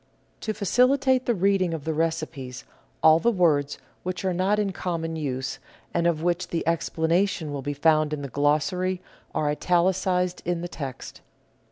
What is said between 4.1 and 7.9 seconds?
are not in common use, and of which the explanation will be